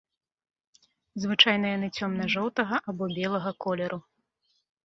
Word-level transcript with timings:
Звычайна 1.25 1.65
яны 1.77 1.87
цёмна-жоўтага 1.99 2.75
або 2.93 3.03
белага 3.21 3.51
колеру. 3.67 3.99